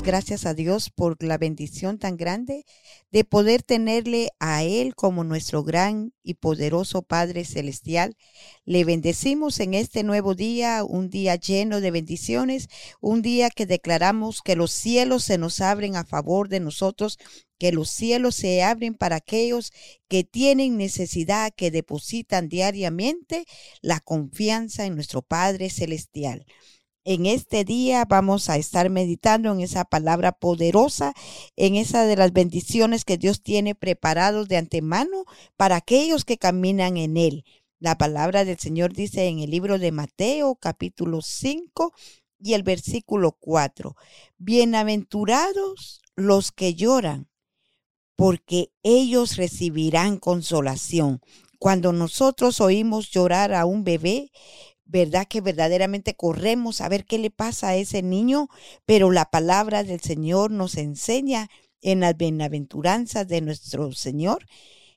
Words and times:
gracias 0.00 0.46
a 0.46 0.54
Dios 0.54 0.88
por 0.88 1.22
la 1.22 1.36
bendición 1.36 1.98
tan 1.98 2.16
grande 2.16 2.64
de 3.10 3.24
poder 3.24 3.62
tenerle 3.62 4.30
a 4.38 4.62
Él 4.62 4.94
como 4.94 5.22
nuestro 5.22 5.62
gran 5.64 6.14
y 6.22 6.34
poderoso 6.34 7.02
Padre 7.02 7.44
Celestial. 7.44 8.16
Le 8.64 8.84
bendecimos 8.84 9.60
en 9.60 9.74
este 9.74 10.02
nuevo 10.02 10.34
día, 10.34 10.82
un 10.82 11.10
día 11.10 11.36
lleno 11.36 11.82
de 11.82 11.90
bendiciones, 11.90 12.68
un 13.00 13.20
día 13.20 13.50
que 13.50 13.66
declaramos 13.66 14.40
que 14.40 14.56
los 14.56 14.70
cielos 14.70 15.24
se 15.24 15.36
nos 15.36 15.60
abren 15.60 15.96
a 15.96 16.04
favor 16.04 16.48
de 16.48 16.60
nosotros, 16.60 17.18
que 17.58 17.72
los 17.72 17.90
cielos 17.90 18.34
se 18.36 18.62
abren 18.62 18.94
para 18.94 19.16
aquellos 19.16 19.72
que 20.08 20.24
tienen 20.24 20.78
necesidad, 20.78 21.52
que 21.54 21.70
depositan 21.70 22.48
diariamente 22.48 23.44
la 23.82 24.00
confianza 24.00 24.86
en 24.86 24.94
nuestro 24.94 25.20
Padre 25.20 25.68
Celestial. 25.68 26.46
En 27.04 27.26
este 27.26 27.64
día 27.64 28.04
vamos 28.04 28.48
a 28.48 28.56
estar 28.56 28.88
meditando 28.88 29.52
en 29.52 29.60
esa 29.60 29.84
palabra 29.84 30.30
poderosa, 30.30 31.14
en 31.56 31.74
esa 31.74 32.04
de 32.04 32.14
las 32.14 32.32
bendiciones 32.32 33.04
que 33.04 33.18
Dios 33.18 33.42
tiene 33.42 33.74
preparados 33.74 34.46
de 34.46 34.56
antemano 34.56 35.24
para 35.56 35.76
aquellos 35.76 36.24
que 36.24 36.38
caminan 36.38 36.96
en 36.96 37.16
Él. 37.16 37.44
La 37.80 37.98
palabra 37.98 38.44
del 38.44 38.58
Señor 38.60 38.92
dice 38.92 39.26
en 39.26 39.40
el 39.40 39.50
libro 39.50 39.80
de 39.80 39.90
Mateo 39.90 40.54
capítulo 40.54 41.22
5 41.22 41.92
y 42.38 42.54
el 42.54 42.62
versículo 42.62 43.32
4, 43.32 43.96
Bienaventurados 44.38 46.02
los 46.14 46.52
que 46.52 46.74
lloran, 46.74 47.28
porque 48.14 48.70
ellos 48.84 49.36
recibirán 49.36 50.18
consolación. 50.18 51.20
Cuando 51.58 51.92
nosotros 51.92 52.60
oímos 52.60 53.10
llorar 53.10 53.54
a 53.54 53.64
un 53.64 53.82
bebé, 53.82 54.30
¿verdad? 54.92 55.26
Que 55.26 55.40
verdaderamente 55.40 56.14
corremos 56.14 56.80
a 56.80 56.88
ver 56.88 57.04
qué 57.06 57.18
le 57.18 57.30
pasa 57.30 57.68
a 57.68 57.76
ese 57.76 58.02
niño, 58.02 58.48
pero 58.86 59.10
la 59.10 59.24
palabra 59.24 59.82
del 59.82 60.00
Señor 60.00 60.50
nos 60.50 60.76
enseña 60.76 61.48
en 61.80 62.00
las 62.00 62.16
bienaventuranzas 62.16 63.26
de 63.26 63.40
nuestro 63.40 63.92
Señor 63.92 64.46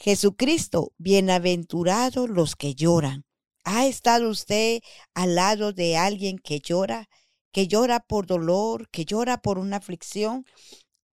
Jesucristo, 0.00 0.92
bienaventurados 0.98 2.28
los 2.30 2.54
que 2.54 2.76
lloran. 2.76 3.24
¿Ha 3.64 3.86
estado 3.86 4.30
usted 4.30 4.80
al 5.12 5.34
lado 5.34 5.72
de 5.72 5.96
alguien 5.96 6.38
que 6.38 6.60
llora, 6.60 7.08
que 7.50 7.66
llora 7.66 7.98
por 7.98 8.26
dolor, 8.26 8.88
que 8.90 9.04
llora 9.04 9.42
por 9.42 9.58
una 9.58 9.78
aflicción 9.78 10.44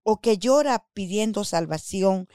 o 0.04 0.22
que 0.22 0.38
llora 0.38 0.86
pidiendo 0.94 1.46
salvación? 1.46 2.28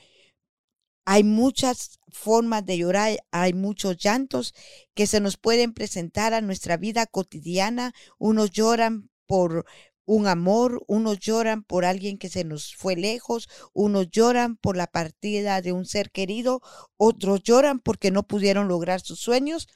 Hay 1.12 1.24
muchas 1.24 1.98
formas 2.12 2.64
de 2.64 2.78
llorar, 2.78 3.18
hay 3.32 3.52
muchos 3.52 3.96
llantos 3.96 4.54
que 4.94 5.08
se 5.08 5.18
nos 5.18 5.36
pueden 5.38 5.74
presentar 5.74 6.34
a 6.34 6.40
nuestra 6.40 6.76
vida 6.76 7.04
cotidiana. 7.06 7.92
Unos 8.16 8.52
lloran 8.52 9.10
por 9.26 9.64
un 10.04 10.28
amor, 10.28 10.84
unos 10.86 11.18
lloran 11.18 11.64
por 11.64 11.84
alguien 11.84 12.16
que 12.16 12.28
se 12.28 12.44
nos 12.44 12.76
fue 12.76 12.94
lejos, 12.94 13.48
unos 13.72 14.08
lloran 14.08 14.56
por 14.56 14.76
la 14.76 14.86
partida 14.86 15.60
de 15.62 15.72
un 15.72 15.84
ser 15.84 16.12
querido, 16.12 16.60
otros 16.96 17.42
lloran 17.42 17.80
porque 17.80 18.12
no 18.12 18.22
pudieron 18.22 18.68
lograr 18.68 19.00
sus 19.00 19.18
sueños. 19.18 19.66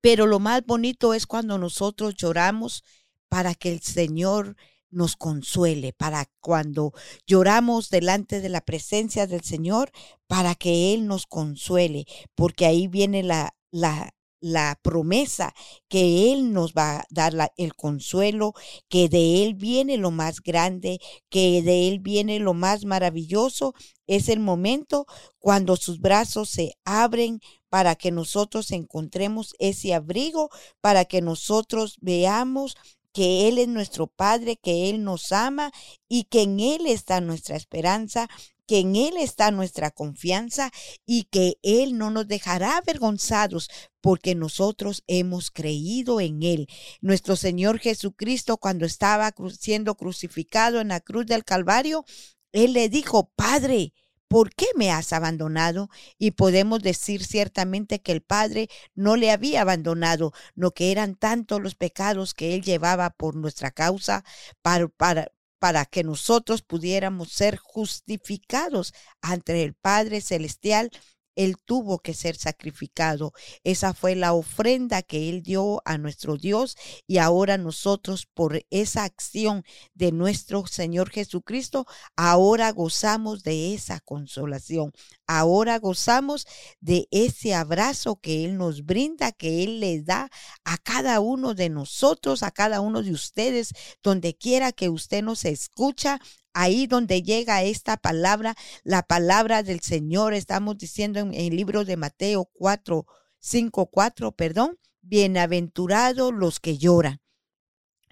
Pero 0.00 0.26
lo 0.26 0.40
más 0.40 0.66
bonito 0.66 1.14
es 1.14 1.28
cuando 1.28 1.56
nosotros 1.56 2.16
lloramos 2.16 2.82
para 3.28 3.54
que 3.54 3.72
el 3.72 3.80
Señor 3.80 4.56
nos 4.92 5.16
consuele, 5.16 5.92
para 5.92 6.30
cuando 6.40 6.92
lloramos 7.26 7.90
delante 7.90 8.40
de 8.40 8.48
la 8.48 8.60
presencia 8.60 9.26
del 9.26 9.42
Señor, 9.42 9.90
para 10.28 10.54
que 10.54 10.94
Él 10.94 11.06
nos 11.06 11.26
consuele, 11.26 12.06
porque 12.36 12.66
ahí 12.66 12.86
viene 12.86 13.22
la, 13.22 13.56
la, 13.70 14.14
la 14.42 14.78
promesa 14.82 15.54
que 15.88 16.32
Él 16.32 16.52
nos 16.52 16.74
va 16.74 16.98
a 16.98 17.06
dar 17.10 17.32
el 17.56 17.74
consuelo, 17.74 18.52
que 18.88 19.08
de 19.08 19.44
Él 19.44 19.54
viene 19.54 19.96
lo 19.96 20.10
más 20.10 20.40
grande, 20.40 21.00
que 21.30 21.62
de 21.62 21.88
Él 21.88 22.00
viene 22.00 22.38
lo 22.38 22.52
más 22.52 22.84
maravilloso. 22.84 23.74
Es 24.06 24.28
el 24.28 24.40
momento 24.40 25.06
cuando 25.38 25.76
sus 25.76 26.00
brazos 26.00 26.50
se 26.50 26.74
abren 26.84 27.40
para 27.70 27.94
que 27.94 28.10
nosotros 28.10 28.70
encontremos 28.72 29.54
ese 29.58 29.94
abrigo, 29.94 30.50
para 30.80 31.06
que 31.06 31.22
nosotros 31.22 31.96
veamos 32.00 32.76
que 33.12 33.48
Él 33.48 33.58
es 33.58 33.68
nuestro 33.68 34.06
Padre, 34.06 34.56
que 34.56 34.90
Él 34.90 35.04
nos 35.04 35.32
ama 35.32 35.70
y 36.08 36.24
que 36.24 36.42
en 36.42 36.60
Él 36.60 36.86
está 36.86 37.20
nuestra 37.20 37.56
esperanza, 37.56 38.28
que 38.66 38.80
en 38.80 38.96
Él 38.96 39.16
está 39.18 39.50
nuestra 39.50 39.90
confianza 39.90 40.70
y 41.04 41.24
que 41.24 41.58
Él 41.62 41.98
no 41.98 42.10
nos 42.10 42.26
dejará 42.26 42.78
avergonzados 42.78 43.68
porque 44.00 44.34
nosotros 44.34 45.04
hemos 45.06 45.50
creído 45.50 46.20
en 46.20 46.42
Él. 46.42 46.68
Nuestro 47.00 47.36
Señor 47.36 47.78
Jesucristo 47.78 48.56
cuando 48.56 48.86
estaba 48.86 49.32
siendo 49.58 49.94
crucificado 49.94 50.80
en 50.80 50.88
la 50.88 51.00
cruz 51.00 51.26
del 51.26 51.44
Calvario, 51.44 52.04
Él 52.52 52.72
le 52.72 52.88
dijo, 52.88 53.30
Padre, 53.36 53.92
¿por 54.32 54.54
qué 54.54 54.64
me 54.76 54.90
has 54.90 55.12
abandonado? 55.12 55.90
Y 56.18 56.30
podemos 56.30 56.80
decir 56.82 57.22
ciertamente 57.22 58.00
que 58.00 58.12
el 58.12 58.22
Padre 58.22 58.70
no 58.94 59.16
le 59.16 59.30
había 59.30 59.60
abandonado, 59.60 60.32
no 60.54 60.70
que 60.70 60.90
eran 60.90 61.16
tantos 61.16 61.60
los 61.60 61.74
pecados 61.74 62.32
que 62.32 62.54
él 62.54 62.62
llevaba 62.62 63.10
por 63.10 63.36
nuestra 63.36 63.72
causa 63.72 64.24
para, 64.62 64.88
para, 64.88 65.32
para 65.58 65.84
que 65.84 66.02
nosotros 66.02 66.62
pudiéramos 66.62 67.30
ser 67.30 67.58
justificados 67.58 68.94
ante 69.20 69.62
el 69.62 69.74
Padre 69.74 70.22
Celestial 70.22 70.90
él 71.36 71.56
tuvo 71.64 71.98
que 71.98 72.14
ser 72.14 72.36
sacrificado. 72.36 73.32
Esa 73.64 73.94
fue 73.94 74.14
la 74.14 74.32
ofrenda 74.32 75.02
que 75.02 75.28
Él 75.28 75.42
dio 75.42 75.80
a 75.84 75.98
nuestro 75.98 76.36
Dios 76.36 76.76
y 77.06 77.18
ahora 77.18 77.58
nosotros 77.58 78.26
por 78.26 78.64
esa 78.70 79.04
acción 79.04 79.64
de 79.94 80.12
nuestro 80.12 80.66
Señor 80.66 81.10
Jesucristo, 81.10 81.86
ahora 82.16 82.70
gozamos 82.72 83.42
de 83.42 83.74
esa 83.74 84.00
consolación. 84.00 84.92
Ahora 85.26 85.78
gozamos 85.78 86.46
de 86.80 87.08
ese 87.10 87.54
abrazo 87.54 88.16
que 88.16 88.44
Él 88.44 88.58
nos 88.58 88.84
brinda, 88.84 89.32
que 89.32 89.64
Él 89.64 89.80
le 89.80 90.02
da 90.02 90.30
a 90.64 90.78
cada 90.78 91.20
uno 91.20 91.54
de 91.54 91.70
nosotros, 91.70 92.42
a 92.42 92.50
cada 92.50 92.80
uno 92.80 93.02
de 93.02 93.12
ustedes, 93.12 93.72
donde 94.02 94.36
quiera 94.36 94.72
que 94.72 94.90
usted 94.90 95.22
nos 95.22 95.44
escucha, 95.44 96.20
ahí 96.52 96.86
donde 96.86 97.22
llega 97.22 97.62
esta 97.62 97.96
palabra, 97.96 98.54
la 98.84 99.02
palabra 99.02 99.62
del 99.62 99.80
Señor, 99.80 100.34
estamos 100.34 100.78
diciendo 100.78 101.20
en, 101.20 101.34
el 101.34 101.56
libro 101.56 101.84
de 101.84 101.96
Mateo 101.96 102.48
4, 102.52 103.06
5, 103.38 103.86
4, 103.86 104.32
perdón, 104.32 104.78
bienaventurados 105.00 106.32
los 106.32 106.60
que 106.60 106.78
lloran. 106.78 107.20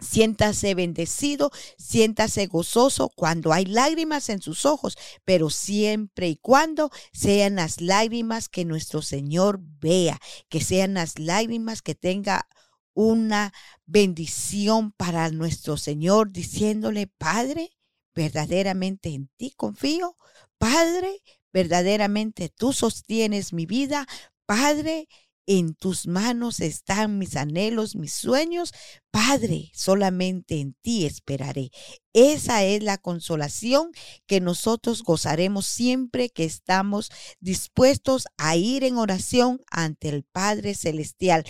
Siéntase 0.01 0.75
bendecido, 0.75 1.51
siéntase 1.77 2.47
gozoso 2.47 3.11
cuando 3.15 3.53
hay 3.53 3.67
lágrimas 3.67 4.31
en 4.31 4.41
sus 4.41 4.65
ojos, 4.65 4.97
pero 5.25 5.51
siempre 5.51 6.29
y 6.29 6.37
cuando 6.37 6.91
sean 7.13 7.57
las 7.57 7.83
lágrimas 7.83 8.49
que 8.49 8.65
nuestro 8.65 9.03
Señor 9.03 9.61
vea, 9.61 10.19
que 10.49 10.63
sean 10.63 10.95
las 10.95 11.19
lágrimas 11.19 11.83
que 11.83 11.95
tenga 11.95 12.49
una 12.95 13.53
bendición 13.85 14.93
para 14.93 15.31
nuestro 15.31 15.77
Señor, 15.77 16.33
diciéndole, 16.33 17.07
Padre, 17.07 17.71
verdaderamente 18.15 19.11
en 19.11 19.29
ti 19.37 19.53
confío. 19.57 20.17
Padre, 20.59 21.23
verdaderamente 21.53 22.49
tú 22.49 22.73
sostienes 22.73 23.53
mi 23.53 23.67
vida. 23.67 24.07
Padre, 24.47 25.09
en 25.47 25.75
tus 25.75 26.07
manos 26.07 26.61
están 26.61 27.19
mis 27.19 27.35
anhelos, 27.35 27.97
mis 27.97 28.13
sueños. 28.13 28.73
Padre, 29.11 29.73
solamente 29.75 30.61
en 30.61 30.75
ti 30.75 31.07
esperaré. 31.07 31.71
Esa 32.13 32.63
es 32.63 32.85
la 32.85 32.99
consolación 32.99 33.91
que 34.27 34.41
nosotros 34.41 35.03
gozaremos 35.03 35.67
siempre 35.67 36.29
que 36.29 36.45
estamos 36.45 37.11
dispuestos 37.41 38.29
a 38.37 38.55
ir 38.55 38.85
en 38.85 38.97
oración 38.97 39.61
ante 39.73 40.09
el 40.11 40.23
Padre 40.23 40.75
Celestial 40.75 41.45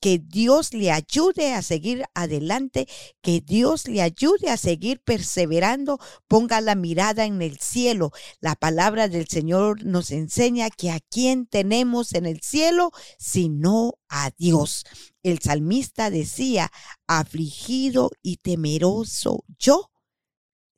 que 0.00 0.18
Dios 0.18 0.74
le 0.74 0.92
ayude 0.92 1.52
a 1.52 1.62
seguir 1.62 2.04
adelante, 2.14 2.86
que 3.22 3.40
Dios 3.40 3.88
le 3.88 4.02
ayude 4.02 4.50
a 4.50 4.56
seguir 4.56 5.00
perseverando, 5.00 5.98
ponga 6.28 6.60
la 6.60 6.74
mirada 6.74 7.24
en 7.24 7.42
el 7.42 7.58
cielo. 7.58 8.12
La 8.40 8.54
palabra 8.54 9.08
del 9.08 9.26
Señor 9.28 9.84
nos 9.84 10.10
enseña 10.10 10.70
que 10.70 10.90
a 10.90 11.00
quién 11.00 11.46
tenemos 11.46 12.12
en 12.12 12.26
el 12.26 12.40
cielo, 12.40 12.90
sino 13.18 13.94
a 14.08 14.30
Dios. 14.36 14.84
El 15.22 15.40
salmista 15.40 16.10
decía, 16.10 16.70
afligido 17.06 18.10
y 18.22 18.36
temeroso 18.36 19.44
yo 19.58 19.90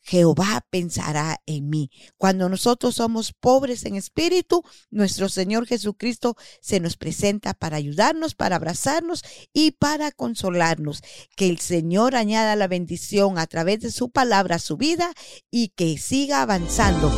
Jehová 0.08 0.64
pensará 0.70 1.42
en 1.44 1.68
mí. 1.68 1.90
Cuando 2.16 2.48
nosotros 2.48 2.94
somos 2.94 3.34
pobres 3.34 3.84
en 3.84 3.94
espíritu, 3.94 4.62
nuestro 4.90 5.28
Señor 5.28 5.66
Jesucristo 5.66 6.34
se 6.62 6.80
nos 6.80 6.96
presenta 6.96 7.52
para 7.52 7.76
ayudarnos, 7.76 8.34
para 8.34 8.56
abrazarnos 8.56 9.22
y 9.52 9.72
para 9.72 10.10
consolarnos. 10.10 11.02
Que 11.36 11.50
el 11.50 11.58
Señor 11.58 12.16
añada 12.16 12.56
la 12.56 12.68
bendición 12.68 13.38
a 13.38 13.46
través 13.46 13.80
de 13.80 13.90
su 13.90 14.08
palabra 14.08 14.56
a 14.56 14.60
su 14.60 14.78
vida 14.78 15.12
y 15.50 15.68
que 15.68 15.98
siga 15.98 16.40
avanzando 16.40 17.12